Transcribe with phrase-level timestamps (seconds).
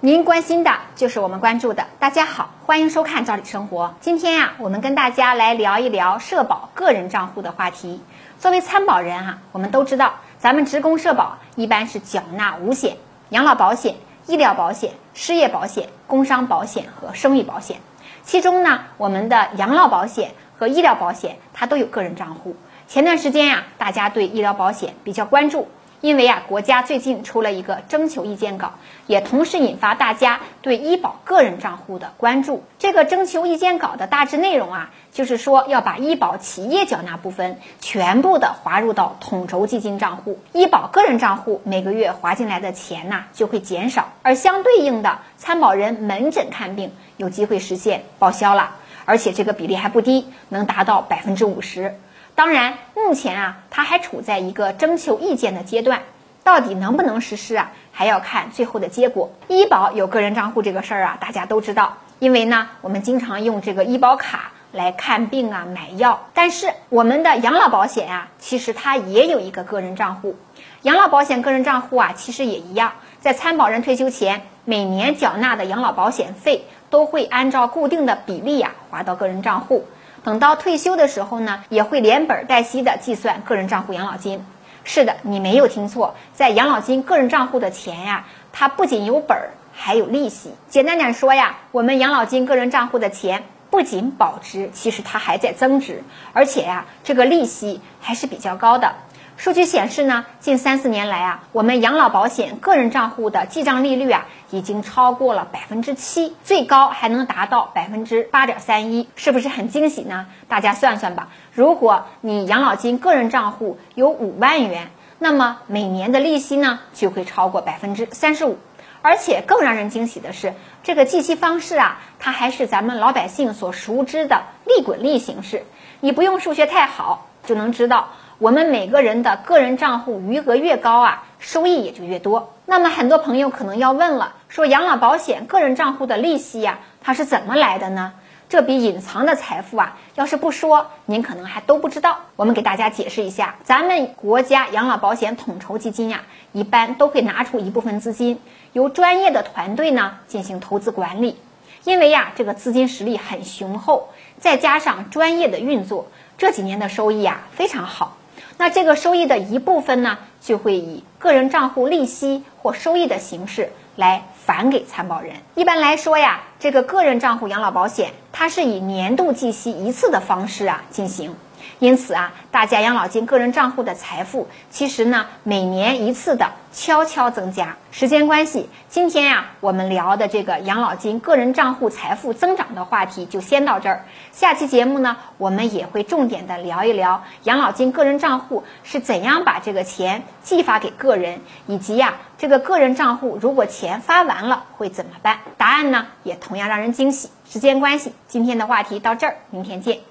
[0.00, 1.86] 您关心的就是我们关注的。
[1.98, 3.86] 大家好，欢迎收看《赵理生活》。
[3.98, 8.02] 今天呀，我们跟大家来聊一聊社保个人账户的话题。
[8.38, 12.98] 作为参保人啊，我们都知道，咱们职工社保一般是缴纳五险：
[13.30, 13.94] 养老保险、
[14.26, 17.78] 医疗保险、失业保险、工伤保险和生育保险。
[18.22, 22.54] 其中呢，我们的养老保险和医疗保险它都有个人账户。
[22.86, 25.68] 前段时间呀，大家对医疗保险比较关注。
[26.00, 28.74] 因为啊，国家最近出了一个征求意见稿，
[29.06, 32.62] 也同时引发大家对医保个人账户的关注。
[32.78, 48.76] 这个征求意见稿的大致内容啊，就是说要把医保企业缴纳部分全部的划入到统筹基金账户，医保个人账户每个月划进来的钱呐就会减少，而相对应的参保人门诊看病有机会实现报销了，
[49.06, 51.94] 而且这个比例还不低，能达到百分之五十。
[52.36, 56.02] 当然，目前啊，它还处在一个征求意见的阶段，
[56.44, 59.30] 到底能不能实施啊，还要看最后的结果。
[59.48, 66.26] 医保有个人账户这个事儿啊，大家都知道，因为呢，我们经常用这个医保卡来看病啊、买药。
[66.34, 70.36] 但是我们的养老保险啊，其实它也有一个个人账户。
[70.82, 79.86] 养老保险个人账户啊，其实也一样，在参保人退休前每年缴纳的养老保险费，都会按照固定的比例呀，划到个人账户。
[80.26, 84.44] 等到退休的时候呢，也会连本带息的计算个人账户养老金。
[84.82, 90.50] 是的，你没有听错，在养老金个人账户的钱呀，它不仅有本儿，还有利息。
[90.68, 98.96] 简单点说呀，我们养老金个人账户的钱不仅保值，其实它还在增值，而且呀，这个利息还是比较高的。
[99.36, 110.26] 数据显示呢，近三四年来啊，我们养老保险个人账户的记账利率啊，已经超过了百分之七，最高还能达到百分之八点三一，是不是很惊喜呢？
[110.48, 118.56] 大家算算吧，如果你养老金个人账户有五万元，那么每年的利息呢就会超过百分之三十五，
[119.02, 125.64] 而且更让人惊喜的是，这个计息方式啊，它还是咱们老百姓所熟知的利滚利形式，
[126.00, 128.08] 你不用数学太好就能知道。
[128.38, 132.52] 我们每个人的个人账户余额越高啊，收益也就越多。
[132.66, 138.12] 那么很多朋友可能要问了，说养老保险个人账户的利息呀，它是怎么来的呢？
[138.46, 142.18] 这笔隐藏的财富啊，要是不说，您可能还都不知道。
[142.36, 146.20] 我们给大家解释一下，咱们国家养老保险统筹基金呀，
[146.52, 148.38] 一般都会拿出一部分资金，
[148.74, 151.38] 由专业的团队呢进行投资管理。
[151.84, 158.18] 因为呀，这个资金实力很雄厚，再加上专业的运作，这几年的收益啊非常好。
[158.58, 165.34] 那这个收益的一部分呢，就会以个人账户利息或收益的形式来返给参保人。
[165.54, 171.34] 一般来说呀，这个个人账户养老保险，它是以年度计息一次的方式啊进行。
[171.78, 177.76] 因此啊，大家养老金个人账户的财富，其实呢每年一次的悄悄增加。
[177.90, 184.04] 时间关系，今天呀我们聊的这个养老金个人账户财富增长的话题就先到这儿。
[184.32, 195.38] 下期节目呢，我们也会重点的聊一聊养老金个人账户是怎样把这个钱寄发给个人，以及呀这个个人账户如果钱发完了会怎么办？
[195.56, 197.30] 答案呢也同样让人惊喜。
[197.48, 200.06] 时间关系，今天的话题到这儿，明天见。